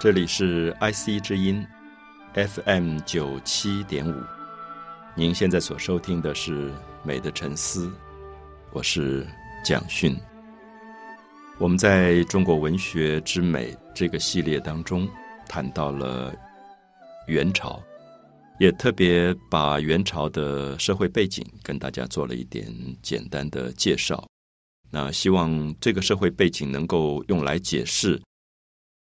[0.00, 1.62] 这里是 IC 之音
[2.32, 4.14] FM 九七点五，
[5.14, 6.70] 您现在所收听的是
[7.04, 7.86] 《美的沉思》，
[8.72, 9.28] 我是
[9.62, 10.18] 蒋勋。
[11.58, 15.06] 我们在中国文学之美这个系列当中
[15.46, 16.34] 谈到了
[17.26, 17.78] 元朝，
[18.58, 24.26] 也特别把元朝的社会背景跟大家做了一点简单的介绍。
[24.90, 28.18] 那希望这个社会背景能够用来解释。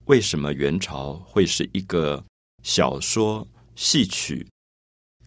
[0.09, 2.25] 为什么元朝会是一个
[2.63, 4.47] 小说、戏曲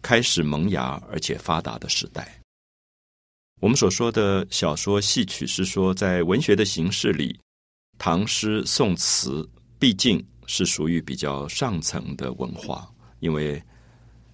[0.02, 2.40] 开始萌芽而且发达的时代？
[3.60, 7.38] 我们所说的小说、戏曲，是说在文学的形式里，
[7.96, 13.62] 唐诗、宋词毕竟是属于比较上层的文化，因为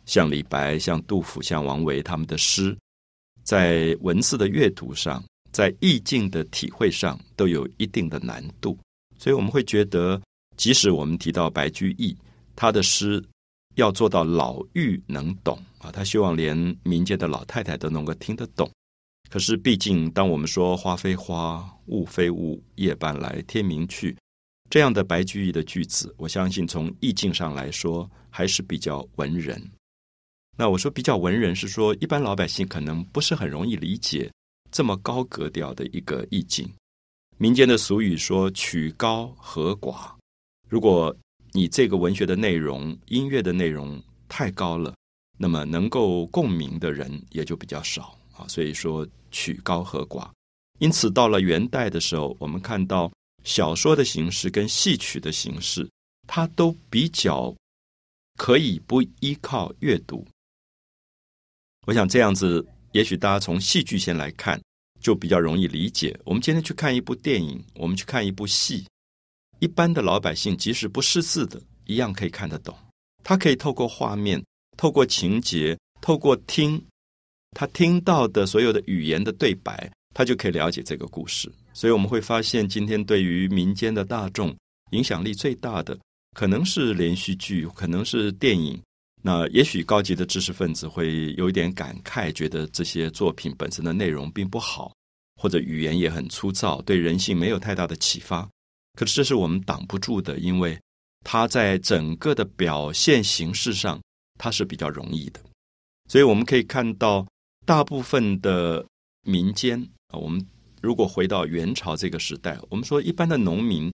[0.07, 2.75] 像李白、像杜甫、像王维他们的诗，
[3.43, 8.79] 在文字的阅读上，在意境的体会上都有一定的难度，
[9.19, 10.19] 所以我们会觉得。
[10.59, 12.15] 即使我们提到白居易，
[12.55, 13.25] 他的诗
[13.77, 18.71] 要做到老妪能懂啊，他希望连民间的老太太都能够听得懂。
[19.31, 24.17] 可是，毕竟当我们说“花非花，雾非雾，夜半来，天明去”
[24.69, 29.63] 这样的白居易的句子，我相信从意境上来说还是比较文人。
[30.57, 34.29] 那我说比较文人，是说一般老百姓可能不是很容易理解
[34.73, 36.69] 这么高格调的一个意境。
[37.37, 40.11] 民间的俗语说“曲高和寡”。
[40.69, 41.15] 如果
[41.53, 44.95] 你这个文学的内容、音乐的内容太高了，
[45.39, 48.47] 那么能够共鸣的人也就比较少啊。
[48.49, 50.29] 所以说曲高和寡。
[50.79, 53.11] 因此，到了元代的时候，我们看到
[53.45, 55.89] 小说的形式跟戏曲的形式，
[56.27, 57.55] 它都比较
[58.37, 60.25] 可以不依靠阅读。
[61.87, 64.61] 我想这样子，也许大家从戏剧先来看，
[65.01, 66.15] 就比较容易理解。
[66.25, 68.87] 我们今天去看一部电影，我们去看一部戏。
[69.61, 72.77] 一般的老百姓，即使不识字的，一样可以看得懂。
[73.25, 74.43] 他可以透过画面、
[74.77, 76.83] 透过情节、透过听，
[77.53, 81.51] 他听到的所有的语言的对白，他就可以了解这个故事。
[81.73, 84.57] 所以我们会发现，今天对于民间的大众
[84.93, 85.99] 影响力最大的，
[86.35, 88.81] 可能是连续剧，可能是电影。
[89.21, 94.93] 那也许高级的知识分子会有一点感慨，觉得这些作品本身的内容并不好，
[95.35, 98.49] 或者语言也很粗糙，对人性没有太大的启发。
[98.99, 100.77] 可是这是我们挡不住的，因为
[101.25, 104.03] 它在整个的表现形式上，
[104.41, 105.41] 它是比较容易的。
[106.09, 107.25] 所以我们可以看到，
[107.65, 108.85] 大部分的
[109.23, 110.45] 民间啊，我们
[110.83, 113.89] 如果回到元朝这个时代，我们说一般的农民，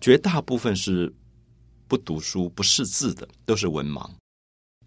[0.00, 1.12] 绝大部分是
[1.86, 4.08] 不读书、不识字的，都是文盲。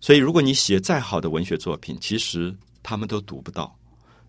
[0.02, 3.78] 所以，如果你写再好的文学作品，其实他们都读不到。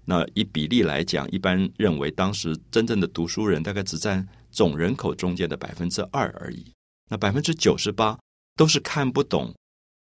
[0.05, 4.29] 那以比例来讲，一般认为当时真正的读书人大概只占。
[4.51, 6.73] 总人口中间的百分之二而已，
[7.09, 8.19] 那百分之九十八
[8.57, 9.55] 都是看不懂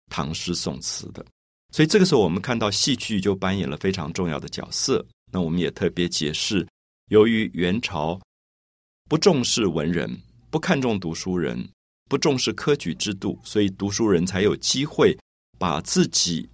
[0.08, 1.24] 唐诗宋词的，
[1.72, 5.04] 所以这个时候我们看到戏剧就扮演了非常重要的角色。
[5.32, 6.66] 那我们也特别解释，
[7.10, 8.20] 由于元朝
[9.08, 10.20] 不重视文人，
[10.50, 11.68] 不看重读书人，
[12.08, 15.16] 不重视科举制度，所以读书人才有机会
[15.58, 16.48] 把自己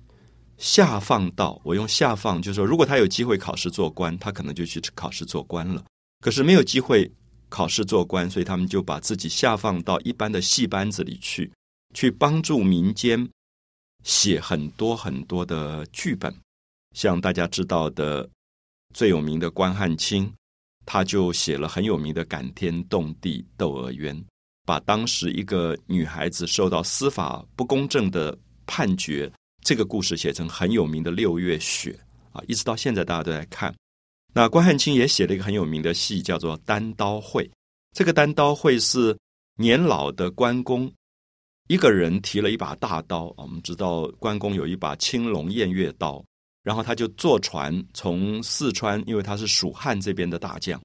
[0.58, 5.82] 下放到我用下放，就是说，如果他有机会考试做官，他可能就去考试做官了。
[6.20, 7.10] 可是没有机会。
[7.49, 11.53] 考试做官，所以他们就把自己下放到一般的戏班子里去，
[11.95, 13.29] 去帮助民间
[14.05, 16.34] 写很多很多的剧本。
[16.95, 18.29] 像大家知道的
[18.95, 20.33] 最有名的关汉卿，
[20.84, 24.17] 他就写了很有名的《感天动地窦娥冤》，
[24.65, 29.31] 把当时一个女孩子受到司法不公正的判决
[29.63, 31.99] 这个故事写成很有名的《六月雪》
[32.39, 33.75] 啊，一直到现在大家都在看。
[34.36, 37.42] 那关汉卿也写了一个很有名的戏，叫做《单刀会》。
[37.94, 39.16] 这个单刀会是
[39.56, 40.92] 年老的关公
[41.68, 43.33] 一个人提了一把大刀。
[43.38, 46.22] 我们知道关公有一把青龙偃月刀，
[46.62, 50.78] 然后他就坐船从四川，因为他是蜀汉这边的大将，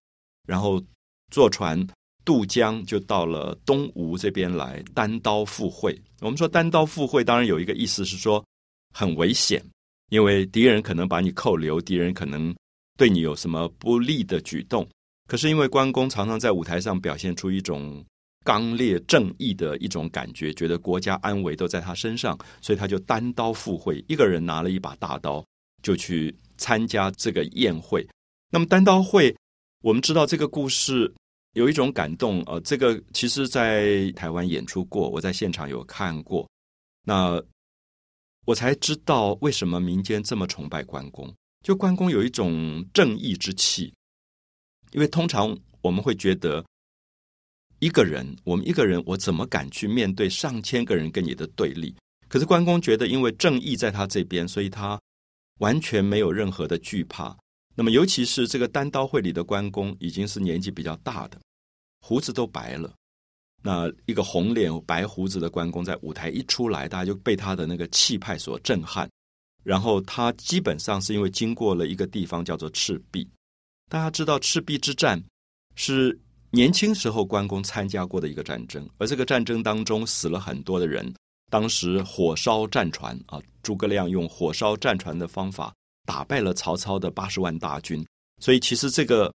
[0.47, 0.81] 然后
[1.29, 1.85] 坐船
[2.23, 6.01] 渡江，就到了东吴这边来单刀赴会。
[6.21, 8.41] 我们说单刀赴会，当然有一个意思是说
[8.93, 9.61] 很危险，
[10.07, 12.55] 因为敌人可能把你扣留，敌人可能。
[13.01, 14.87] 对你有什么不利的举动？
[15.27, 18.05] 可是因为关公常常在舞台上表现出一种
[18.43, 25.43] 刚烈正义的一种感觉，觉得国家安危都在他身上，所以他就单刀赴会，一个人拿了一把大刀
[25.81, 28.07] 就去参加这个宴会。
[28.51, 29.35] 那么单刀会，
[29.81, 31.11] 我们知道这个故事
[31.53, 36.47] 有一种感动，呃，这个其实在台湾演出过，我在现场有看过，
[37.03, 37.41] 那
[38.45, 41.33] 我才知道为什么民间这么崇拜关公。
[41.61, 43.93] 就关公有一种正义之气，
[44.91, 46.65] 因为通常我们会觉得
[47.79, 51.95] 一个人，我们一个人，我怎么敢去面对上千个人跟你的对立？
[52.27, 54.99] 可是关公觉得，因为正义在他这边，所以他
[55.59, 57.37] 完全没有任何的惧怕。
[57.75, 61.39] 那么，尤其是这个单刀会里的关公，已经是年纪比较大的，
[62.01, 62.93] 胡子都白了。
[63.63, 69.09] 那一个红脸白胡子的关公在舞台一出来，大家就被他的那个气派所震撼。
[69.63, 73.27] 然后他基本上是因为经过了一个地方叫做赤壁，
[73.89, 75.21] 大家知道赤壁之战
[75.75, 76.17] 是
[76.49, 81.13] 年轻时候关公参加过的一个战争，而这个战争当中死了很多的人。
[81.49, 85.73] 当时火烧战船啊，诸葛亮用火烧战船的方法
[86.05, 88.05] 打败了曹操的八十万大军。
[88.39, 89.31] 所以其实这个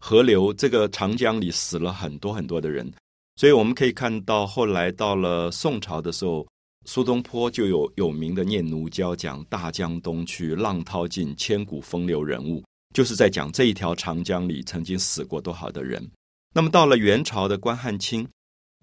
[0.00, 2.92] 河流，这个长江里死了很多很多的人。
[3.36, 6.46] 所以我们可以看到，后来到了宋朝的时候，
[6.86, 16.10] 苏东坡就有有名的《念奴娇》，讲大江东去，浪淘尽，千古风流人物，就是在讲这一条长江里曾经死过多少的人。
[16.54, 18.26] 那么到了元朝的关汉卿，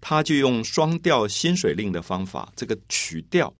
[0.00, 3.52] 他就用双调新水令的方法，这个曲调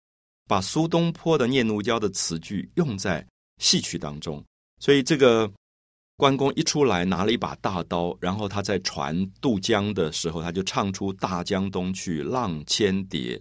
[0.46, 3.26] 把苏东坡的《念奴娇》的词句用在
[3.61, 4.43] 戏曲当中，
[4.81, 5.50] 所以这个。
[6.17, 13.41] 关公一出来，拿了一把大刀，然后他在船渡江的时候，他就唱出“大江东去，浪千叠”，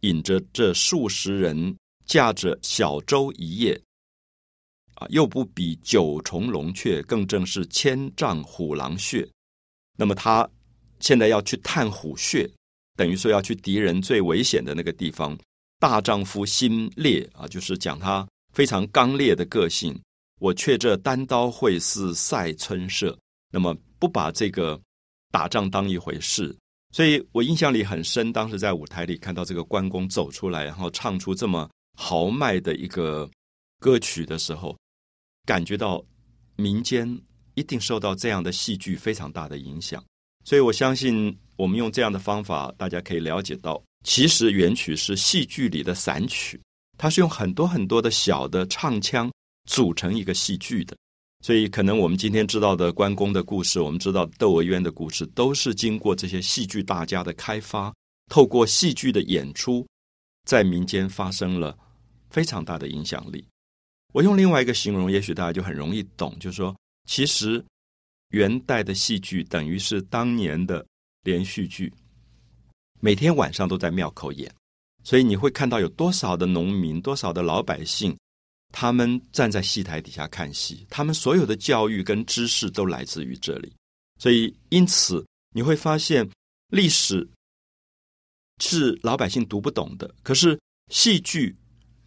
[0.00, 1.76] 引着这数十人
[2.06, 3.80] 驾着小舟一叶，
[4.94, 9.28] 啊，又不比九重龙雀，更正是千丈虎狼穴。
[9.96, 10.48] 那么他
[11.00, 12.50] 现在要去探虎穴，
[12.96, 15.38] 等于说要去敌人最危险的那个地方。
[15.78, 19.98] 大丈夫心烈啊，就是讲他非常刚烈的个性。
[20.38, 23.18] 我却这单刀会似赛村社，
[23.52, 24.80] 那么不把这个
[25.30, 26.56] 打仗当一回事，
[26.92, 28.32] 所以我印象里很深。
[28.32, 33.28] 当时在舞台里看到这个关公走出来，然后唱出这么豪迈的一个
[33.78, 34.76] 歌曲的时候，
[35.46, 36.04] 感觉到
[36.56, 37.20] 民间
[37.54, 40.04] 一定受到这样的戏剧非常大的影响。
[40.44, 46.60] 所以我相信，我们用这样的方法，大家可以了解到，其实原曲是戏剧里的散曲，
[46.96, 49.30] 它是用很多很多的小的唱腔。
[49.66, 50.96] 组成一个戏剧的，
[51.42, 57.92] 所以可能我们今天知道的关公的故事，我们知道窦娥冤的故事，都是经过这些戏剧大家的开发，
[58.30, 59.86] 透过戏剧的演出，
[60.44, 61.76] 在民间发生了
[62.28, 63.42] 非常大的影响力。
[64.12, 66.76] 我用另外一个形容，也许大家就很容易懂，就是说，
[67.08, 67.64] 其实
[68.30, 70.84] 元代的戏剧等于是当年的
[71.22, 71.90] 连续剧，
[73.00, 74.52] 每天晚上都在庙口演，
[75.04, 78.14] 所以你会看到有多少的农民，多少的老百姓。
[78.72, 83.72] 他们站在戏台底下看戏，他们所有的教育跟知识都来自于这里，
[84.18, 86.28] 所以因此你会发现
[86.68, 87.28] 历史
[88.62, 90.58] 是老百姓读不懂的，可是
[90.90, 91.56] 戏剧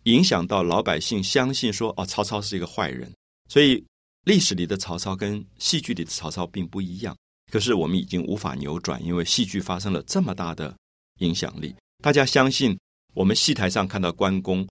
[0.03, 3.13] 影响到老百姓相信说哦，曹操是一个坏人，
[3.49, 3.83] 所以
[4.25, 7.15] 历史里的曹操跟戏剧里的曹操并不一样。
[7.51, 10.75] 可是我们已经无法扭转，因为戏剧发生了这么大的
[11.19, 12.77] 影响力，大家相信
[13.13, 14.67] 我们戏台上看到关公。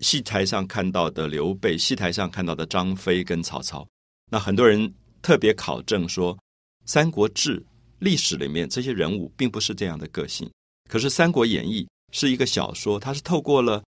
[0.00, 3.86] 戏台上看到的刘备，戏台上看到的张飞跟曹操，
[4.30, 6.34] 那很多人特别考证说，
[6.84, 7.58] 《三国志》
[7.98, 10.50] 历史里面这些人物并不是这样的个性。
[10.88, 13.82] 可是《三国演义》是一个小说，它是透过了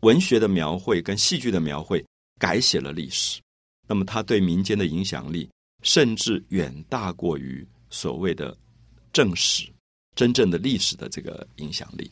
[0.00, 2.04] 文学的描绘跟戏剧的描绘
[2.38, 3.40] 改写了历史。
[3.86, 5.48] 那么它对民间的影响力，
[5.82, 8.56] 甚至远大过于所谓的
[9.12, 9.70] 正史、
[10.14, 12.10] 真正的历史的这个影响力。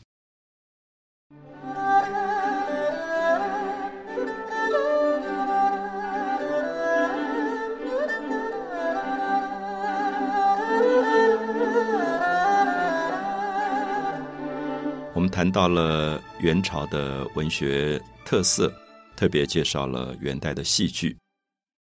[15.21, 18.73] 我们谈到了元朝的文学特色，
[19.15, 21.15] 特别介绍了元代的戏剧。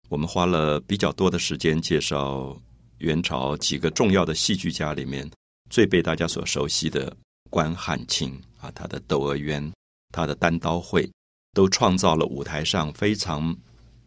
[0.10, 2.54] 我们花了比较多的时间介绍
[2.98, 5.26] 元朝几个重要的戏剧家里面
[5.70, 7.16] 最被大家所熟悉的
[7.50, 9.66] 关汉卿啊，他的《窦娥冤》、
[10.14, 11.08] 他的《单刀会》，
[11.54, 13.56] 都创造了舞台上非常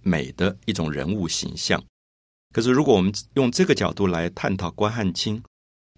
[0.02, 1.82] 美的一种人物形象。
[2.52, 5.42] 可是，如果我们用这个角度来探讨关汉卿，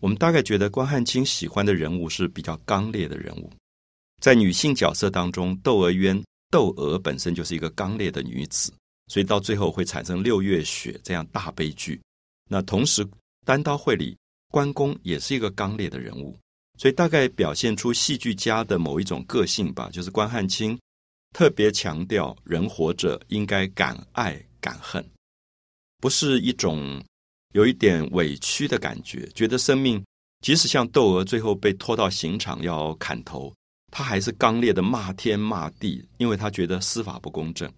[0.04, 3.50] 我们大概觉得关汉卿喜欢的人物是比较刚烈的人物，
[4.20, 8.70] 在女性角色当中，窦娥冤，窦娥本身就是一个刚烈的女子，
[9.06, 11.98] 所以到最后会产生六月雪这样大悲剧。
[12.50, 13.02] 那同时，
[13.46, 14.14] 单刀会里
[14.50, 16.38] 关公也是一个刚烈的人物，
[16.78, 20.78] 所以大概表现出戏剧家的某一种个性吧，就是关汉卿
[21.32, 25.02] 特别强调人活着应该敢爱敢恨，
[25.96, 27.02] 不是一种。
[27.54, 30.04] 有一点委屈的感觉，觉得生命
[30.40, 33.54] 即使像窦娥最后被拖到刑场要砍头，
[33.92, 37.72] 他还是刚烈的骂天骂地，因为他觉得司法不公正，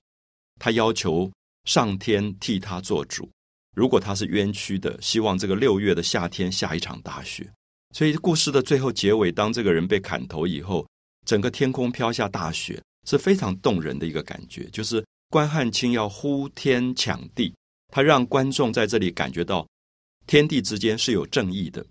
[0.58, 1.30] 他要求
[1.66, 3.28] 上天替他做主。
[3.74, 7.46] 如果他是冤屈的，希望这个六月的夏天下一场大雪。
[7.94, 10.86] 所以故事的最后结尾，当这个人被砍头以后，
[11.26, 14.64] 整个天空飘下大雪，是非常动人的一个感觉。
[14.70, 17.54] 就是关汉卿要呼天抢地，
[17.88, 19.66] 他让观众在这里感觉到
[20.26, 21.84] 天地之间是有正义的，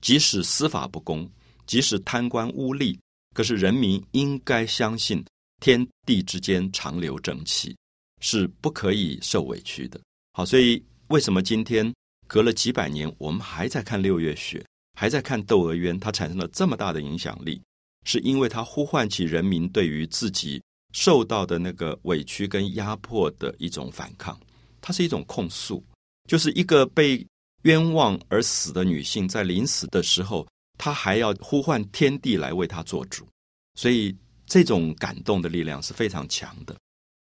[0.00, 1.30] 即使司法不公，
[1.66, 2.98] 即使贪官污吏，
[3.34, 5.24] 可是人民应该相信
[5.60, 7.76] 天地之间长流正气，
[8.20, 10.00] 是不可以受委屈的。
[10.32, 11.92] 好，所以为什么今天
[12.26, 14.64] 隔了几百年，我们还在看六月雪？
[14.96, 17.62] 还在看《窦娥冤》，它产生了这么大的影响力，
[18.04, 20.60] 是因为它呼唤起人民对于自己
[20.92, 24.36] 受到的那个委屈跟压迫的一种反抗。
[24.80, 25.84] 它是一种控诉，
[26.28, 27.26] 就是一个被
[27.62, 33.26] 冤枉而死的女性，在临死的时候，她还要呼唤天地来为她做主。
[33.74, 34.16] 所以
[34.46, 36.76] 这种感动的力量是非常强的。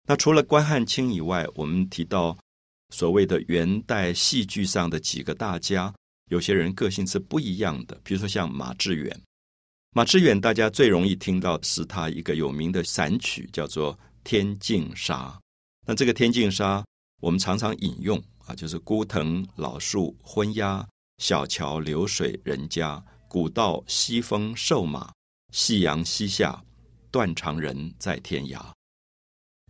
[0.08, 2.38] 那除了关汉卿以外，我们提到
[2.90, 5.94] 所谓的元代戏剧上的几个大家。
[6.32, 9.22] 有些人个性是不一样的，比如说像马致远。
[9.92, 15.28] 马致远，大家最容易听到是他一个有名的散曲，叫做《天净沙》。
[15.86, 16.80] 那这个《天净沙》，
[17.26, 25.12] 我们常常引用啊，就是孤藤老树昏鸦，小桥流水人家，古道西风瘦马，
[25.52, 26.64] 夕阳西下，
[27.10, 28.64] 断肠人在天涯。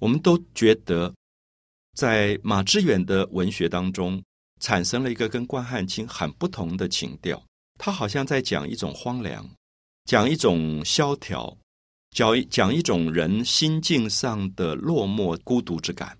[0.01, 1.15] 我们都觉得，
[1.95, 4.21] 在马致远的文学当中。
[4.59, 7.41] 产生了一个跟关汉卿很不同的情调，
[7.77, 9.47] 他好像在讲一种荒凉，
[10.05, 11.55] 讲一种萧条，
[12.11, 16.17] 讲一讲一种人心境上的落寞孤独之感。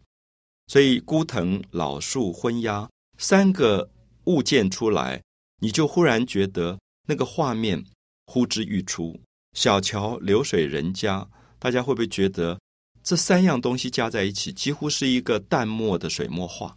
[0.67, 3.89] 所以孤藤老树昏鸦三个
[4.25, 5.21] 物件出来，
[5.61, 7.83] 你就忽然觉得那个画面
[8.25, 9.19] 呼之欲出。
[9.53, 11.29] 小桥流水人家，
[11.59, 12.59] 大家会不会觉得
[13.03, 16.75] 这三样东西加在一起，几乎是一个淡漠的水墨画？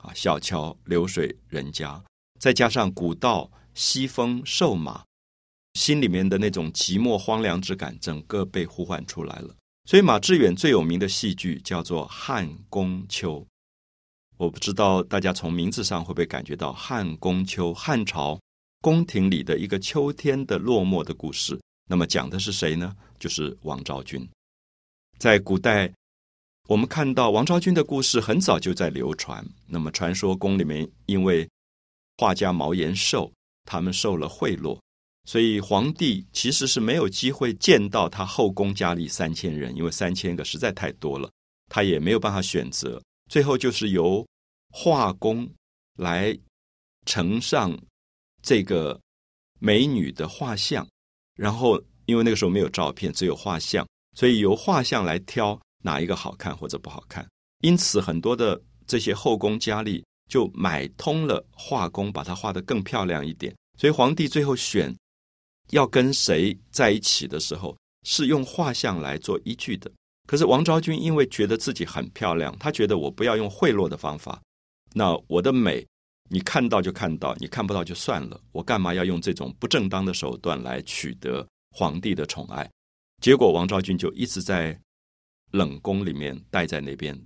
[0.00, 2.02] 啊，小桥流水人家，
[2.40, 5.04] 再加上古道西风瘦马，
[5.74, 9.54] 心里面的那种寂寞荒凉之感，整个被呼唤出来了。
[9.86, 13.40] 所以马致远最有名的戏剧叫做《汉宫秋》。
[14.38, 18.40] 我不知道大家从名字上会不会感觉到汉宫秋，汉朝
[18.80, 21.60] 宫廷里的一个秋天的落寞的故事。
[21.86, 22.96] 那么讲的是谁呢？
[23.18, 24.26] 就是王昭君，
[25.18, 25.92] 在古代。
[26.66, 29.44] 我们看到王昭君的故事很早就在流传。
[29.66, 31.46] 那么传说宫里面因为
[32.16, 33.30] 画家毛延寿
[33.66, 34.80] 他们受了贿赂，
[35.24, 41.30] 所以皇帝其实是没有机会见到他后宫佳丽三千人，因为三千个实在太多了，
[41.68, 43.02] 他也没有办法选择。
[43.30, 44.26] 最后就是由
[44.70, 45.48] 画工
[45.96, 46.36] 来
[47.06, 47.76] 呈上
[48.42, 49.00] 这个
[49.58, 50.86] 美女的画像，
[51.36, 55.58] 然后因为那个时候没有照片，只有画像，所以由画像来挑。
[55.86, 57.28] 哪一个好看或者不好看？
[57.60, 63.54] 因此，很多的这些后宫佳丽就买通了画工，把它画得更漂亮一点。
[63.78, 64.90] 所以，皇帝最后选
[65.70, 69.90] 要跟谁在一起的时候，是用画像来做依据的。
[70.26, 74.42] 可是，王昭君因为觉得自己很漂亮，她觉得我不要用贿赂的方法，
[74.92, 75.86] 那我的美
[76.30, 78.40] 你看到就看到，你看不到就算了。
[78.52, 82.70] 我干嘛要用这种不正当的手段来取得皇帝的宠爱？
[83.22, 84.78] 结果，王昭君就一直在。
[85.50, 87.16] 冷宫里面待在那边，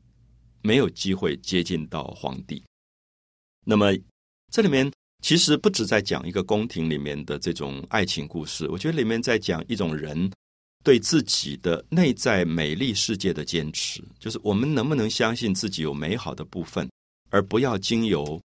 [0.60, 2.62] 没有机会接近到皇帝。
[3.64, 3.86] 那么
[4.52, 10.30] 这里面其实不止在讲一个宫廷里面的这种爱情故事，我觉得里面在讲一种人
[10.84, 16.88] 对自己的内在美丽世界的坚持，就是我们能不能相信自己有美好的部分，
[17.30, 18.40] 而不要经由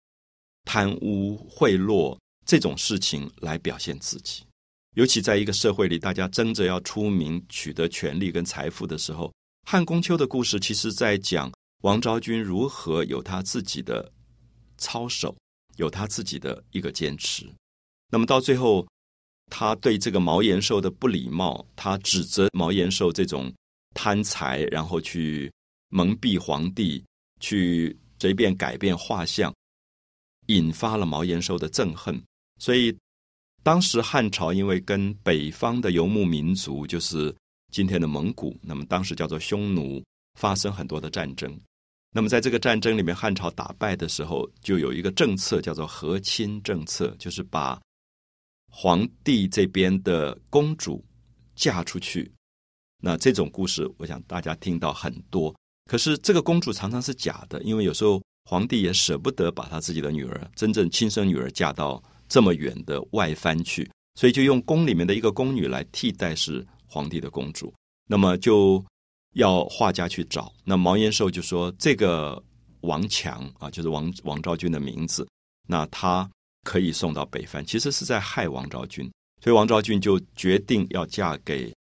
[0.66, 4.44] 贪污贿赂这种事情来表现自己。
[4.96, 9.32] 尤其在一个社会里，大家争着要出名、取得权力跟财富的时候。
[9.68, 11.52] 汉宫秋的故事，其实在讲
[11.84, 14.12] 王昭君如何有他自己的
[14.78, 15.36] 操守，
[15.78, 17.46] 有他自己的一个坚持。
[18.10, 18.88] 那么到最后，
[19.50, 23.54] 他对这个毛延寿的不礼貌，他指责毛延寿这种
[23.94, 25.52] 贪财，然后去
[25.90, 27.04] 蒙蔽皇帝，
[27.40, 29.54] 去随便改变画像，
[30.48, 32.22] 引发了毛延寿的憎恨。
[32.60, 32.96] 所以
[33.64, 37.36] 当时汉朝因为跟北方的游牧民族，就是。
[37.74, 40.04] 今天的蒙古，那么当时叫做匈奴，
[40.38, 41.58] 发生很多的战争。
[42.14, 47.82] 那么在这个战争里面，汉朝打败的时候，就有一个政策叫做和亲政策，就是把
[48.70, 51.04] 皇帝这边的公主
[51.56, 52.32] 嫁出去。
[53.02, 55.56] 那这种故事，我想大家听到很多。
[55.90, 66.66] 可是这个公主常常是假的，因为有时候皇帝也舍不得把他自己的女儿，真正亲生女儿嫁到这么远的外藩去，所以就用宫里面的一个宫女来替代是。
[66.94, 67.74] 皇帝的公主，
[68.06, 68.84] 那么就
[69.34, 70.52] 要画家去找。
[70.64, 72.42] 那毛延寿就说：“这个
[72.82, 75.28] 王强啊，就是王王昭君的名字。
[75.68, 76.30] 那他
[76.64, 79.10] 可以送到北藩，其实是在害王昭君，
[79.44, 81.74] 所以王昭君就决定要嫁给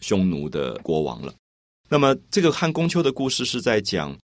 [0.00, 1.34] 匈奴的国王了。
[1.88, 4.16] 那么这个汉宫秋的故事是在讲，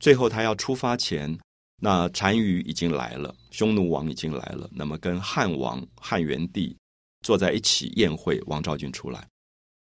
[0.00, 1.38] 最后他要出发前，
[1.80, 6.76] 那单于已经来了，匈奴王已经来了，那么跟汉王汉元帝
[7.22, 9.26] 坐在一起宴会，王昭君出来，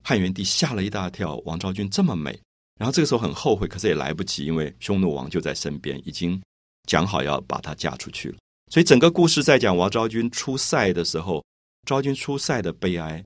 [0.03, 2.39] 汉元帝吓了一大跳，王昭君这么美，
[2.79, 6.41] 然后这个时候很后悔，可是也来不及，因为匈奴王就在身边，已经
[6.87, 8.37] 讲好要把她嫁出去了。
[8.71, 11.43] 所以整个故事在讲王昭君出塞的时候，
[11.85, 13.23] 昭君出塞的悲哀，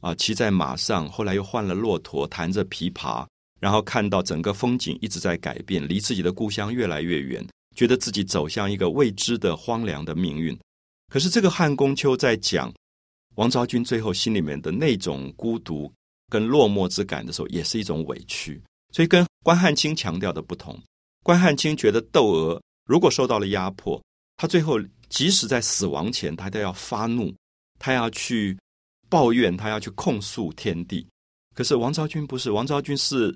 [0.00, 3.26] 啊，骑在马上，后来又换了骆驼，弹着琵琶，
[3.60, 7.46] 然后看到整个风景一直在改变，离自己的故乡越来越远，
[7.76, 10.58] 觉得自己走向一个未知的荒凉的命运。
[11.12, 12.72] 可是这个汉宫秋在讲
[13.36, 15.92] 王昭君最后心里面的那种孤独
[16.30, 18.58] 跟落寞之感的时候，也是一种委屈。
[18.92, 20.80] 所以跟关汉卿强调的不同，
[21.22, 24.00] 关汉卿觉得窦娥如果受到了压迫。
[24.36, 27.30] 他最后，即使在死亡前，他都要发怒，
[27.78, 28.56] 他要去
[29.10, 31.06] 抱怨，他要去控诉天地。
[31.54, 33.30] 可是王昭君不是，王昭君是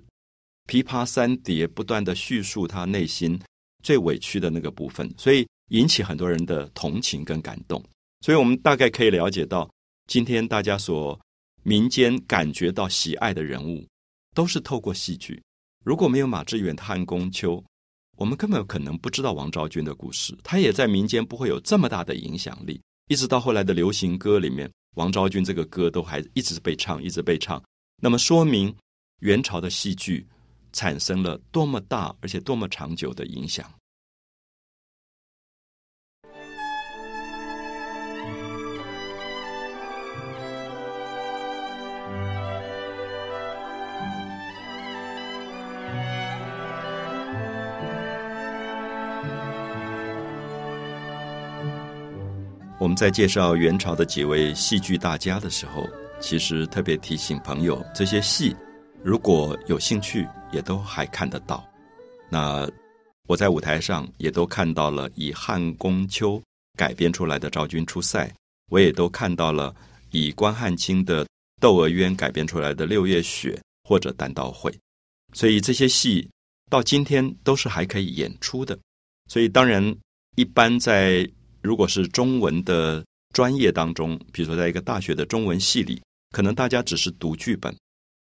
[0.67, 3.39] 琵琶三叠，不断的叙述他内心
[3.83, 7.85] 最委屈的那个部分，所以引起很多人的同情跟感动。
[8.23, 9.71] 所以我们大概可以了解到，
[10.07, 11.21] 今天大家所
[11.65, 13.85] 民间感觉到喜爱的人物，
[14.35, 15.43] 都是透过戏剧。
[15.85, 17.63] 如果没有马致远、汉宫秋。
[18.17, 22.81] 我们根本可能不知道王昭君的故事，她也在民间不会有这么大的影响力。
[23.09, 27.61] 一直到后来的流行歌里面，王昭君这个歌都还一直被唱，一直被唱。
[28.01, 28.73] 那么说明
[29.19, 30.25] 元朝的戏剧
[30.73, 33.69] 产生了多么大而且多么长久的影响。
[52.85, 55.89] 我们在介绍元朝的几位戏剧大家的时候，
[56.21, 58.55] 其实特别提醒朋友，这些戏
[59.03, 61.67] 如果有兴趣，也都还看得到。
[62.31, 62.71] 那
[63.27, 66.39] 我在舞台上也都看到了以汉宫秋
[66.77, 68.29] 改编出来的《昭君出塞》，
[68.71, 69.75] 我也都看到了
[70.11, 71.25] 以关汉卿的
[71.63, 73.53] 《窦娥冤》改编出来的《六月雪》
[73.89, 74.71] 或者《单刀会》。
[75.33, 76.29] 所以这些戏
[76.71, 78.79] 到今天都是还可以演出的。
[79.31, 79.97] 所以当然，
[80.37, 81.27] 一般在
[81.65, 85.99] 如果是中文的专业当中，比如说在一个大学的中文系里，
[86.31, 87.75] 可能大家只是读剧本，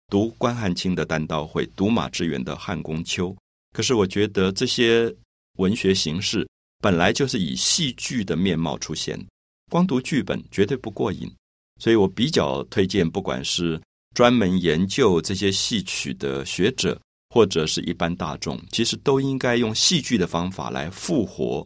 [0.09, 3.29] 读关汉卿的《单刀会》，读马致远的《汉宫秋》。
[3.72, 5.14] 可是我觉得这些
[5.59, 6.44] 文学形式
[6.83, 9.16] 本来就是以戏剧的面貌出现，
[9.70, 11.33] 光读剧本绝对不过瘾。
[11.81, 13.81] 所以我比较推荐，不管是
[14.16, 21.64] 专门研究这些戏曲的学者，或者是一般大众，其实都应该用戏剧的方法来复活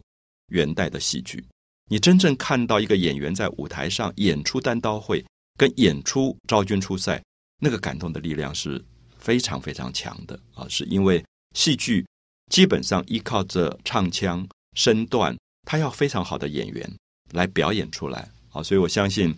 [0.49, 1.43] 元代的戏剧。
[1.89, 5.23] 你真正看到一个演员在舞台上演出单刀会，
[5.57, 7.21] 跟演出昭君出塞，
[7.61, 8.83] 那个感动的力量是
[9.17, 10.67] 非常非常强的啊！
[10.69, 11.23] 是因为
[11.55, 12.05] 戏剧
[12.49, 16.89] 基本上依靠着唱腔、身段，他要非常好的演员
[17.31, 18.63] 来表演出来啊！
[18.63, 19.35] 所以我相信，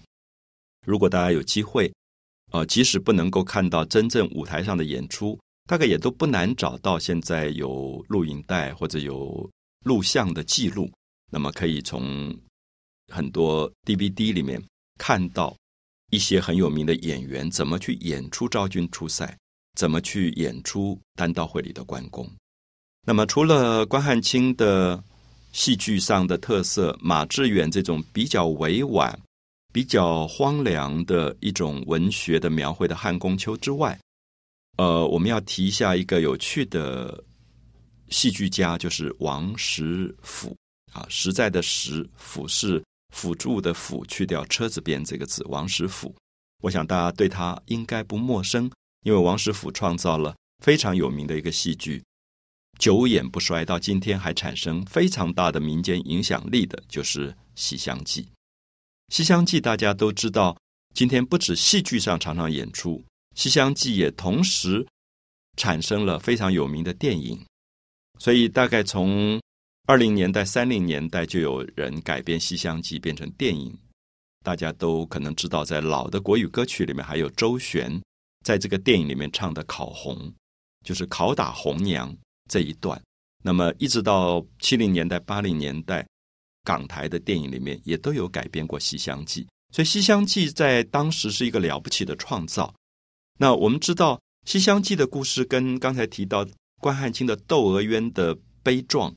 [0.86, 1.92] 如果大家有机会，
[2.52, 9.50] 呃，即使不能够看到真正舞台上的演出，大概也都不难找到现在有录影带或者有
[9.84, 10.90] 录像的记录。
[11.32, 12.36] 那么可以从
[13.14, 14.62] 很多 DVD 里面
[14.98, 15.56] 看到
[16.12, 19.38] 一些很有名的演员怎么去演出昭君出塞，
[19.76, 22.30] 怎么去演出单刀会里的关公。
[23.06, 25.04] 那么除了关汉卿的
[25.52, 29.20] 戏剧上的特色，马致远这种比较委婉、
[29.74, 34.00] 比较荒凉的一种文学的描绘的汉宫秋之外，
[34.78, 37.24] 呃，我们要提一下一个有趣的
[38.10, 40.56] 戏剧家，就是王实甫。
[40.96, 42.82] 啊，实在的实辅是
[43.14, 46.16] 辅助的辅，去掉车子边这个字，王实甫。
[46.64, 48.72] 我想大家对他应该不陌生，
[49.04, 52.02] 因为王实甫创造了非常有名的一个戏剧，
[52.80, 58.22] 久演不衰，到今天还产生非常大的民间影响力的，就是《西厢记》。
[59.10, 60.58] 《西厢记》大家都知道，
[60.94, 63.00] 今天不止戏剧上常常演出，
[63.36, 64.88] 《西厢记》也同时
[65.58, 67.46] 产生了非常有名的电影，
[68.18, 69.38] 所以大概从。
[69.88, 73.72] 二零年代、三零年代就有人改编《西厢记》变成电影，
[74.44, 78.02] 大家都可能知道，在老的国语歌曲里面，还有周璇
[78.44, 80.16] 在这个电影里面唱的《考红》，
[80.84, 82.16] 就是拷打红娘
[82.50, 83.00] 这一段。
[83.44, 86.04] 那么一直到七零年代、八零年代，
[86.64, 92.74] 港台的电影里面也都有改编过《西厢记》，所以《西厢记》在当时是一个了不起的创造。
[93.38, 94.16] 那我们知道，
[94.52, 96.44] 《西厢记》的故事跟刚才提到
[96.82, 99.14] 关汉卿的《窦娥冤》的悲壮。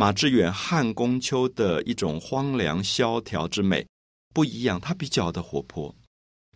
[0.00, 3.86] 马致远汉宫秋的一种荒凉萧条之美
[4.32, 5.94] 不一样，它比较的活泼，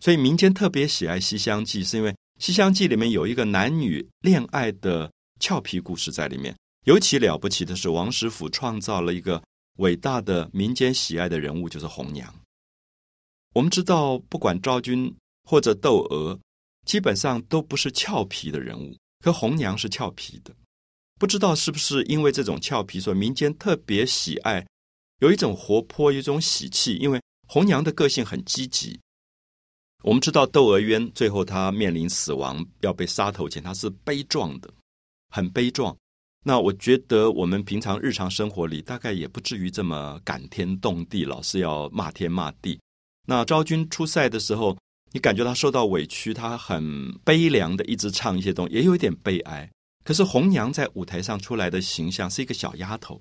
[0.01, 6.55] 所以民间特别喜爱《西厢记》，是因为《西厢记》里面有一个男女恋爱的俏皮故事在里面。
[6.85, 9.39] 尤其了不起的是，王实甫创造了一个
[9.77, 12.33] 伟大的民间喜爱的人物，就是红娘。
[13.53, 16.39] 我们知道，不管昭君或者窦娥，
[16.87, 20.51] 基本上都不是俏皮的人物，可红娘是俏皮的。
[21.19, 24.65] 不知道是不是因为这种俏皮，所以民间特别喜爱，
[25.19, 26.95] 有一种活泼，有一种喜气。
[26.97, 28.99] 因为红娘的个性很积极。
[30.03, 34.69] 我们知道窦娥冤最后她面临死亡，要被杀头前，她是悲壮的，
[35.29, 35.95] 很悲壮。
[36.43, 42.79] 那我觉得我们平常日常生活里，大概也不至于这么感天动地，老是要骂天骂地。
[43.27, 44.77] 那昭君出塞的时候，
[45.11, 49.67] 你感觉她受到委屈，她很悲凉的，一直唱一些东西，也有一点悲哀。
[50.05, 53.19] 可是红娘在舞台上出来的形象是一个小丫头，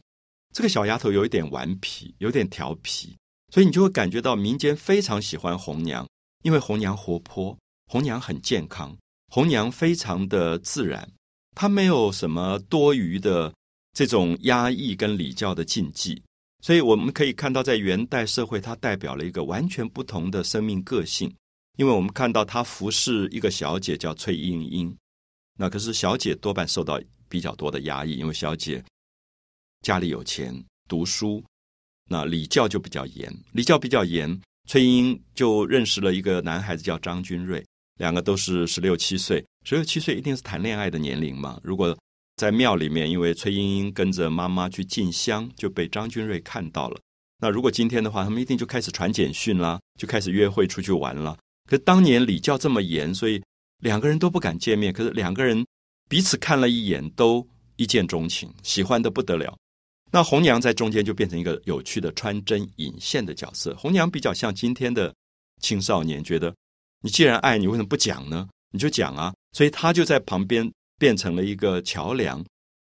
[0.53, 3.17] 这个小丫头有一点顽皮，有点调皮，
[3.53, 6.07] 所以你就会感觉到民间非常喜欢红娘，
[6.43, 8.97] 因为红娘活泼，红娘很健康，
[9.29, 11.11] 红娘非常的自然。
[11.57, 13.53] 她没有什么多余的
[13.95, 16.23] 这种压抑跟礼教的禁忌，
[16.63, 21.35] 所以我们可以看到，在元代社会，它代表了一个完全不同的生命个性。
[21.77, 24.97] 因为我们看到她服侍一个小姐叫崔莺莺，
[25.59, 28.83] 那可是小姐多半受到比较多的压抑，因为小姐
[29.83, 31.43] 家里有钱，读书，
[32.11, 34.41] 那礼教就比较严，礼教比较严。
[34.69, 37.65] 崔莺莺就认识了一个男孩子叫张君瑞。
[37.99, 41.61] 两个都是十六七岁，十六七岁一定是谈恋爱的年龄嘛。
[41.63, 41.97] 如果
[42.37, 46.99] 在庙里面，因为崔莺莺跟着妈妈去进香，就被张君瑞看到了。
[47.39, 51.39] 那如果今天的话，他们一定就开始传简讯啦，就开始约会出去玩了。
[51.71, 53.41] 可当年礼教这么严，所以
[53.85, 54.91] 两个人都不敢见面。
[54.93, 55.65] 可是两个人
[56.09, 59.55] 彼此看了一眼，都一见钟情，喜欢的不得了。
[60.11, 63.75] 那红娘在中间就变成一个有趣的穿针引线的角色。
[63.77, 65.15] 红娘比较像今天的
[65.61, 66.55] 青少年，觉得。
[67.03, 68.49] 你既然爱你，为什么不讲呢？
[68.71, 69.35] 你就讲啊！
[69.53, 70.69] 所以他就在旁边
[70.99, 72.43] 变成了一个桥梁。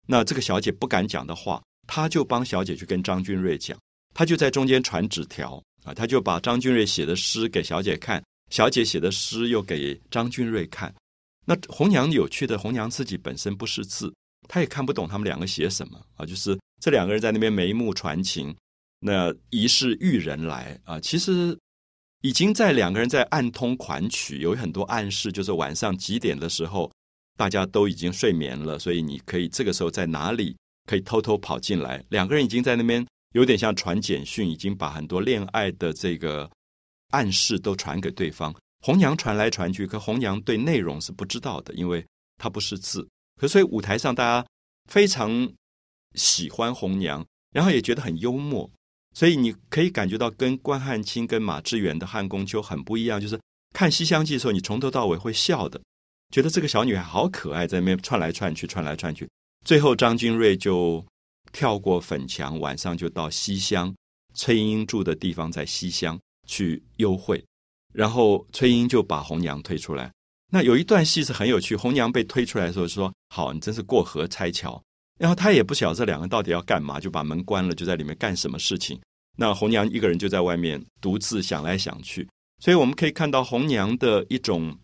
[0.05, 3.75] 那这个小姐不敢讲的话，他就帮小姐去跟张君瑞讲。
[4.13, 8.23] 他就在中间传纸条啊，他就把张君瑞写的诗给小姐看，
[8.53, 10.93] 小姐写的诗又给张君瑞看。
[11.43, 14.13] 那红娘有趣的，红娘自己本身不识字，
[14.47, 16.23] 她也看不懂他们两个写什么啊。
[16.23, 18.55] 就是这两个人在那边眉目传情，
[18.99, 20.99] 那疑是玉人来啊。
[20.99, 21.57] 其实。
[22.25, 26.89] 已经在两个人在暗通款曲，有很多暗示，就是晚上几点的时候，
[27.35, 32.01] 大家都已经睡眠了，所以你可以这个时候在哪里可以偷偷跑进来。
[32.07, 36.49] 两个人已经在那边有点像传简讯，已经把很多恋爱的这个
[37.13, 38.53] 暗示都传给对方。
[38.81, 42.05] 红娘传来传去，可红娘对内容是不知道的，因为
[42.37, 43.07] 她不识字。
[43.39, 44.45] 可所以舞台上大家
[44.89, 45.49] 非常
[46.15, 48.69] 喜欢红娘，然后也觉得很幽默。
[49.15, 53.39] 所以你可以感觉到跟关汉卿跟马致远的汉宫秋很不一样，就是
[53.73, 55.79] 看《西厢记》的时候，你从头到尾会笑的，
[56.31, 59.29] 觉得这个小女孩好可爱，在那边窜来窜去，窜来窜去。
[59.63, 61.05] 最后张君瑞就
[61.51, 63.95] 跳过粉墙，晚上就到西厢，
[64.33, 67.43] 崔莺莺住的地方在西厢去幽会，
[67.93, 70.11] 然后崔英就把红娘推出来。
[70.51, 74.81] 那有一段戏是很有趣，红娘被推出来的时候说：“好，你真是过河拆桥。”
[75.19, 78.99] 然后他也不晓得这两个到底要干嘛，就把门关了，就在里面干什么事情。
[79.37, 82.27] 那红娘一个人就在外面独自想来想去。
[82.59, 84.77] 所以我们可以看到红娘的一种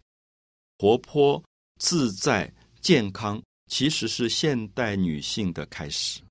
[0.78, 1.44] 活泼、
[1.80, 6.22] 自在、健康，其实是现代女性的开始。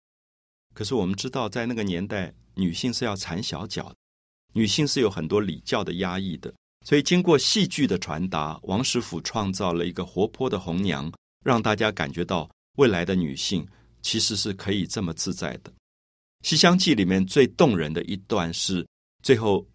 [0.75, 3.95] 可是我们知道，在那个年代，女性是要缠小脚的，
[4.53, 6.53] 女性是有很多礼教的压抑的。
[6.87, 11.13] 所以经过戏剧的传达，王实甫创造了一个活泼的红娘，
[11.45, 13.67] 让大家感觉到未来的女性。
[14.01, 15.71] 其实是可以这么自在的，
[16.43, 18.87] 《西厢记》里面最动人的一段是
[19.25, 19.67] 最后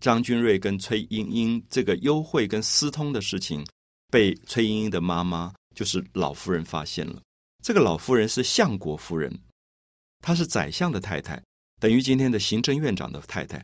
[0.00, 3.62] 张君瑞跟崔莺莺这个幽会跟私通的事情，
[4.10, 7.20] 被崔莺莺的妈妈就是老夫人发现了。
[7.62, 9.30] 这个老夫人是相国夫人，
[10.22, 11.40] 她是宰相的太太，
[11.78, 13.62] 等于今天的行政院长的太太。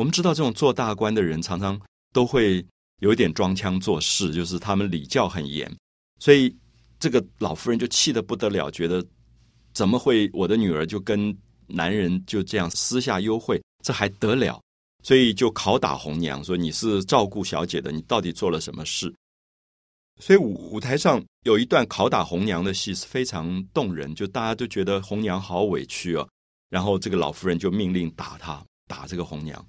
[0.00, 1.78] 我们知道，这种做大官的人常常
[2.14, 2.66] 都会
[3.00, 5.70] 有一点装腔作势，就是他们礼教很严，
[6.18, 6.56] 所以
[6.98, 9.04] 这个老夫人就气得不得了，觉得。
[9.72, 11.36] 怎么会我的女儿就跟
[11.68, 13.62] 男人就这样私下幽会？
[13.84, 14.60] 这还得了？
[15.04, 19.14] 所以就拷打红娘，说你是照顾小姐的，你到底做了什么事？
[20.18, 26.26] 所以舞舞台上有一段拷打红娘的戏是非常动人，就大家都觉得红娘好委屈啊。
[26.70, 29.64] 然后这个老夫人就命令打她，打这个红娘。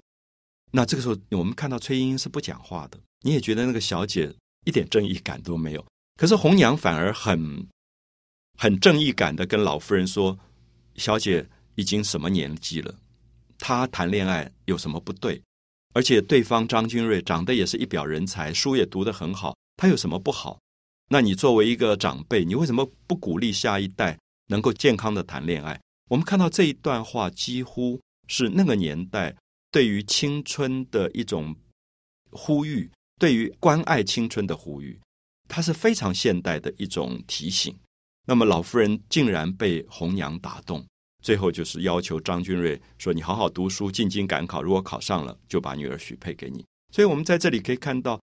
[0.72, 5.86] 那这个时候我们看到崔莺莺是不讲话的，你也觉得那个小姐一点正义感都没有。
[6.16, 7.66] 可是红娘反而很。
[8.58, 10.38] 很正义感的跟老夫人说
[10.94, 12.94] ：“小姐，已经什么年纪了，
[13.58, 15.42] 他谈恋爱有什么不对？
[15.94, 20.60] 而且对方张君瑞长得也是一表人才，书也读得很好，他有什么不好？
[21.08, 24.16] 那你作为一个长辈，你为什么不鼓励下一代
[24.48, 25.80] 能够健康的谈恋爱？
[26.10, 29.34] 我们看到这一段话，几乎是那个年代
[29.72, 31.56] 对于青春的一种
[32.30, 35.00] 呼吁，对于关爱青春的呼吁，
[35.48, 37.76] 它是非常现代的一种提醒。
[38.26, 40.86] 那么老夫人竟然被红娘打动。
[41.24, 48.16] 最后就是要求张君瑞说：“你好好读书，进京赶考，如果考上了，就把女儿许配给你。”所以，我们在这里可以看到，《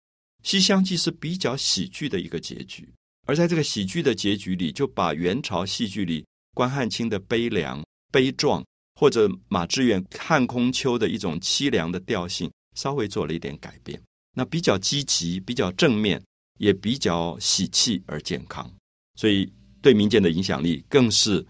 [0.43, 2.89] 西厢记》是比较喜剧的一个结局。
[3.27, 8.63] 而在这个喜剧的结局里，就把元朝戏剧里关汉卿的悲凉、悲壮，
[9.03, 14.01] 或者马致远《看空秋》的一种凄凉的调性，稍微做了一点改变。
[14.33, 16.23] 那比较积极、比较正面，
[16.61, 18.73] 也比较喜气而健康，
[19.17, 21.45] 所以对民间的影响力更是。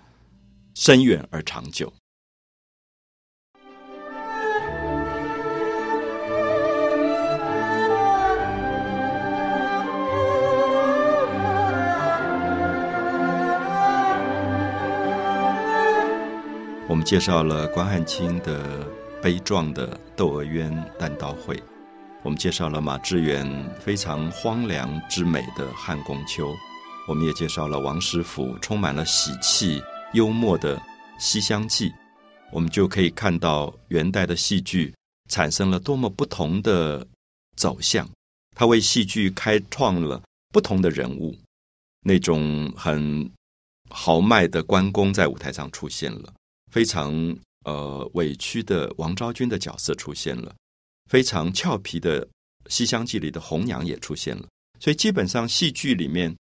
[0.74, 1.92] 深远而长久。
[16.88, 18.86] 我们介绍了关汉卿的
[19.22, 21.60] 悲壮的《窦娥冤》单刀会，
[22.22, 23.46] 我们介绍了马致远
[23.80, 26.52] 非常荒凉之美的《汉宫秋》，
[27.08, 29.82] 我们也介绍了王实甫充满了喜气。
[30.12, 30.76] 幽默的
[31.18, 31.88] 《西厢记》，
[32.50, 34.92] 我们就可以看到元代的戏剧
[35.30, 37.06] 产生了多么不同的
[37.56, 38.06] 走向。
[38.54, 40.20] 它为戏剧开创了
[40.52, 41.34] 不同的人物，
[42.04, 43.30] 那种很
[43.88, 46.30] 豪迈的关公在舞台上出现了，
[46.72, 47.14] 非常
[47.64, 50.52] 呃委屈的王昭君的角色出现了，
[51.08, 52.26] 非常俏皮的
[52.66, 54.48] 《西厢记》里的红娘也出现了。
[54.80, 56.34] 所以基本上戏剧里面。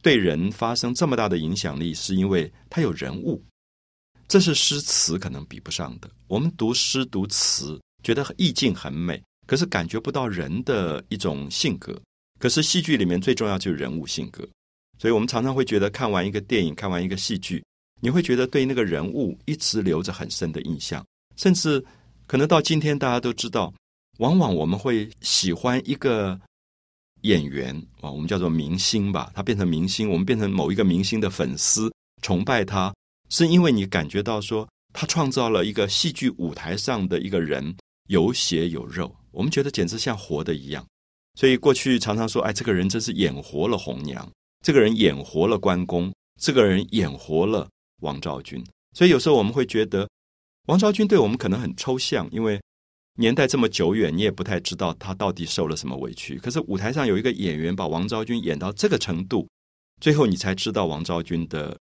[0.00, 3.44] 对人发生这么大的影响力，是因为他有人物，
[4.28, 6.08] 这是诗词可能比不上的。
[6.28, 12.00] 我们读诗读词，觉得意境很美，可是感觉不到人的一种性格。
[12.38, 14.48] 可是戏剧里面最重要就是人物性格，
[15.00, 17.60] 所以我们常常会觉得看完一个电影，看完一个戏剧，
[18.00, 21.04] 你会觉得对那个人物一直留着很深的印象，
[21.36, 21.84] 甚至
[22.26, 23.72] 可能到今天大家都知道，
[24.18, 26.40] 往往我们会喜欢一个。
[27.22, 29.28] 演员啊，我们叫做明星吧。
[29.34, 32.94] 他变成明星，我们变成某一个明星的粉丝，崇拜他，
[33.28, 40.86] 是因为你感觉到说他创造了一个戏剧舞台上的一个人，有血有肉，我们觉得简直像活的一样。
[41.34, 44.30] 所以过去常常说，哎，这个人真是演活了红娘，
[44.64, 47.68] 这个人演活了关公，这个人演活了
[48.00, 48.64] 王昭君。
[48.94, 50.08] 所以有时候我们会觉得，
[50.66, 52.60] 王昭君对我们可能很抽象，因为。
[53.20, 56.38] 年代这么久远，你也不太知道他到底受了什么委屈。
[56.38, 59.44] 可是舞台上有一个演员把王昭君演到这个程度，
[60.00, 61.76] 最后你才知道王昭君的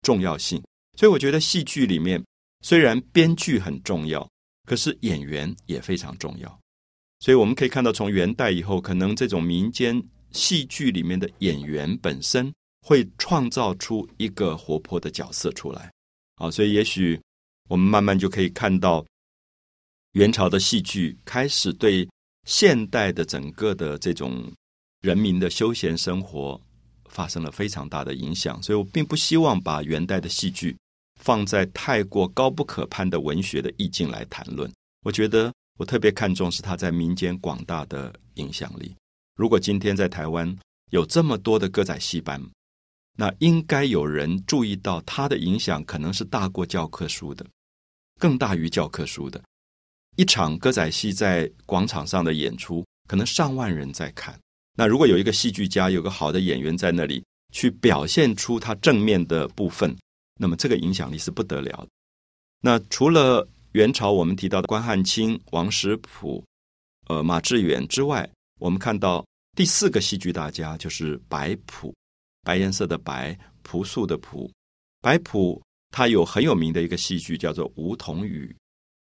[0.00, 0.62] 重要性。
[0.96, 2.24] 所以我觉得戏剧里面
[2.62, 4.26] 虽然编剧很重要，
[4.66, 6.58] 可是演员也非常重要。
[7.20, 10.02] 所以我们可以看到，从元代以后，可能这种民间
[10.32, 12.50] 戏剧里面的演员本身
[12.82, 15.92] 会创造出一个活泼的角色出来。
[16.36, 17.20] 啊，所以也许
[17.68, 19.04] 我们慢慢就可以看到。
[20.12, 22.08] 元朝的戏剧开始对
[22.46, 24.50] 现代的整个的这种
[25.02, 26.60] 人民的休闲生活
[27.10, 30.76] 发生了非常大的影响，所以我并不希望把元代的戏剧
[31.20, 34.68] 放在太过高不可攀的文学的意境来谈论。
[35.02, 38.92] 我觉得我特别看重是它在民间广大的影响力。
[39.36, 40.52] 如果今天在台湾
[40.90, 42.42] 有这么多的歌仔戏班，
[43.20, 47.44] 那应该有人注意到它的影响可能是大过教科书的，
[48.20, 49.42] 更大于教科书的。
[50.14, 54.38] 一场歌仔戏在广场上的演出，可能上万人在看。
[54.76, 59.92] 那如果有一个戏剧家，有个好的演员在那里去表现出他正面的部分，
[60.38, 61.84] 那么这个影响力是不得了。
[62.60, 66.44] 那除了元朝我们提到的关汉卿、王实甫、
[67.08, 69.26] 呃马致远之外，我们看到
[69.56, 71.92] 第四个戏剧大家就是白朴，
[72.48, 74.50] 白颜色的白，朴素的朴。
[75.02, 78.50] 白朴他有很有名的一个戏剧叫做《梧桐雨》。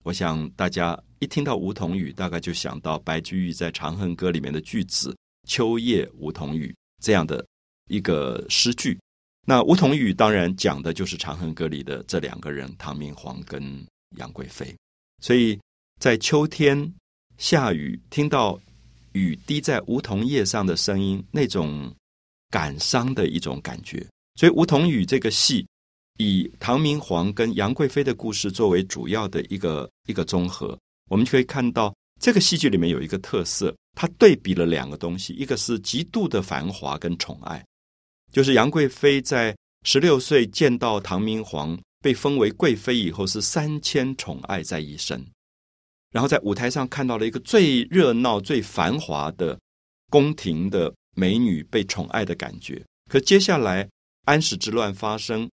[0.05, 5.17] 我想大家一听到梧桐雨，大概就想到白居易在《长恨歌》里面的句子
[5.49, 7.45] “秋夜梧桐雨”这样的
[7.89, 8.97] 一个诗句。
[9.45, 13.85] 那梧桐雨当然讲的就是《长恨歌》里的这两个人唐明皇跟
[14.17, 14.73] 杨贵妃。
[15.21, 15.59] 所以
[15.99, 16.89] 在秋天
[17.37, 18.57] 下雨，听到
[19.11, 21.93] 雨滴在梧桐叶上的声音，那种
[22.55, 24.07] 感伤的一种感觉。
[24.37, 25.67] 所以《梧桐雨》这个戏。
[26.19, 30.79] 以唐明皇跟杨贵妃的故事作为主要的一个一个综合，
[31.11, 37.61] 我们就可以看到这个戏剧里面有一个特色，它对比了两个东西，一个是极度的繁华跟宠爱，
[38.33, 45.21] 就是杨贵妃在十六岁见到唐明皇被封为贵妃以后是三千宠爱在一身，
[46.13, 49.59] 然后在舞台上看到了一个最热闹、最繁华的
[50.11, 52.85] 宫廷的美女被宠爱的感觉。
[53.11, 53.89] 可接下来
[54.25, 55.49] 安史之乱发生，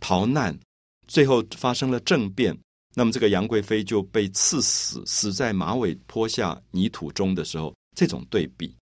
[0.00, 0.58] 逃难，
[1.06, 2.56] 最后发生了政变，
[2.94, 8.74] 那么这个杨贵妃就被赐死，死在马尾坡下泥土中的时候，这种对比，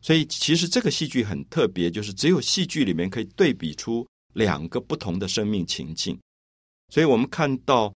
[0.00, 6.18] 所以其实这个戏剧很特别，就是只有戏剧里面可以对比出两个不同的生命情境。
[6.88, 7.92] 所以我们看到，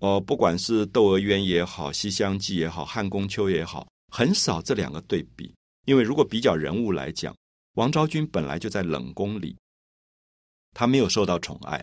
[0.00, 5.54] 呃，不管是《窦娥冤》也好，《西厢记》也好，《汉宫秋》也好，很少这两个对比。
[5.88, 7.34] 因为如果比较人物来讲，
[7.76, 9.56] 王昭君本来就在冷宫里，
[10.74, 11.82] 她没有受到宠爱。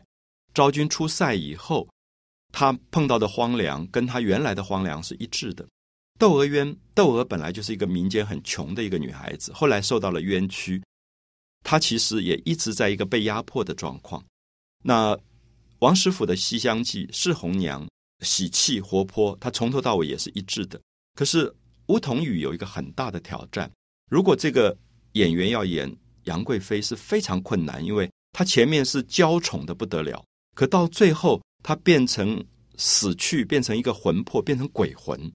[0.54, 1.89] 昭君出塞以后，
[2.54, 5.65] 她碰到的荒凉跟她原来的荒凉是一致的。
[6.20, 10.84] 《窦娥冤》，窦娥本来就是一个民间很穷的一个女孩子，后来受到了冤屈，
[11.63, 14.24] 她其实也一直在一个被压迫的状况。
[14.84, 15.18] 那。
[15.80, 17.86] 王师傅的《西厢记》，是红娘
[18.22, 20.82] 喜气活泼，她从头到尾也是一致的。
[21.15, 21.54] 可是
[21.88, 23.70] 梧桐雨有一个很大的挑战，
[24.10, 24.78] 如果这个
[25.13, 30.24] 演员要演杨贵妃是非常困难，因为她前面是娇宠的不得了，
[30.56, 32.44] 可到最后她变成
[32.78, 35.32] 死去，变成一个魂魄，变成鬼魂，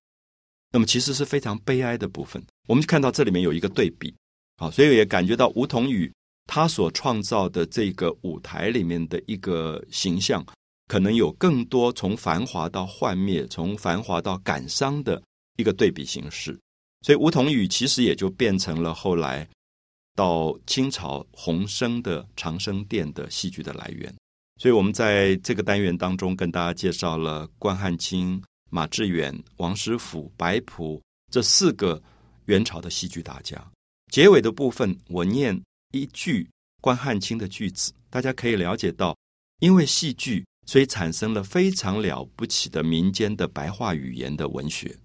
[0.73, 2.43] 那么其实是非常悲哀的部分。
[2.69, 4.15] 我们看到这里面有一个对比，
[4.59, 6.13] 好，所以也感觉到吴桐宇。
[6.47, 10.45] 他所创造的这个舞台里面的一个形象，
[10.89, 15.23] 可能有更多从繁华到幻灭，从繁华到感伤的
[15.59, 16.59] 一个对比形式。
[17.03, 19.49] 所以梧桐雨其实也就变成了后来
[20.15, 24.15] 到清朝洪生的长生殿的戏剧的来源。
[24.59, 32.03] 所以我们在这个单元当中跟大家介绍了关汉卿、马致远、王师傅、白朴这四个
[32.47, 33.65] 元朝的戏剧大家。
[34.13, 35.61] 结尾的部分，我念。
[35.93, 36.49] 一句
[36.81, 39.17] 关汉卿的句子，大家可以了解到，
[39.59, 44.97] 因为戏剧，所以产生了非常了不起的民间的白话语言的文学。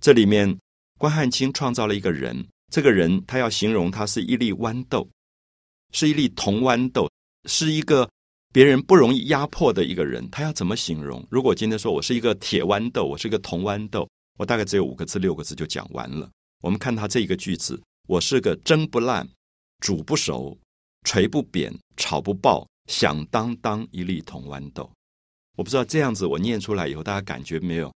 [0.00, 0.56] 这里面，
[1.02, 5.04] 关汉卿创造了一个人，这个人他要形容他是一粒豌豆，
[5.90, 7.10] 是一粒铜豌豆，
[7.48, 8.08] 是一个
[8.52, 10.30] 别人不容易压迫的一个人。
[10.30, 11.26] 他要怎么形容？
[11.28, 16.30] 如果今天说我是一个铁豌豆，我是一个铜豌豆，我大概只有五个字、六个字就讲完了。
[16.62, 19.28] 我们看他这一个句子：我是个蒸不烂。
[19.80, 20.56] 煮不熟，
[21.04, 24.88] 锤不扁，炒不爆，响当当一粒铜豌豆。
[25.56, 27.92] 我不知道这样子我念出来以后，大家感觉没有？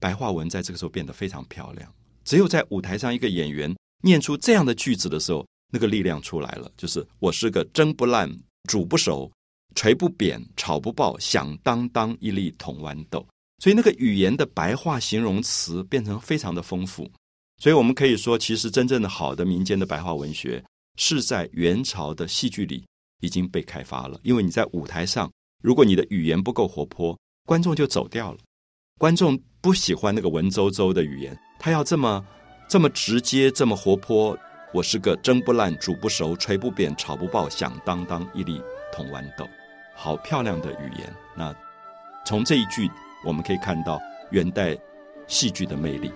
[0.00, 1.94] 白话文在这个时候变得非常漂亮。
[2.28, 6.70] 只有在舞台上，一个演员念出这样的句子的时候，那个力量出来了。
[6.76, 8.30] 就是我是个蒸不烂、
[8.64, 9.32] 煮不熟、
[9.74, 13.26] 锤不扁、炒不爆、响当当一粒铜豌豆。
[13.60, 17.10] 所以那个语言的白话形容词变成非常的丰富。
[17.62, 20.62] 所以我们可以说，其实真正的好的民间的白话文学。
[20.98, 22.84] 是在元朝的戏剧里
[23.22, 28.38] 已经被开发了，因为你在舞台上，如果你的语言不够活泼，观众就走掉了。
[28.98, 32.24] 观众不喜欢那个文绉绉的语言，他要这么
[32.68, 34.38] 这么直接，这么活泼。
[34.72, 39.48] 我是个蒸不烂、煮不熟、锤不扁、炒不爆、响当当一粒铜豌豆，
[39.96, 41.12] 好漂亮的语言。
[41.34, 41.54] 那
[42.24, 42.88] 从这一句，
[43.24, 43.98] 我们可以看到
[44.30, 44.76] 元代
[45.26, 46.12] 戏剧的魅力。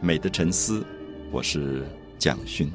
[0.00, 0.86] 美的沉思，
[1.30, 1.84] 我是
[2.18, 2.72] 蒋勋。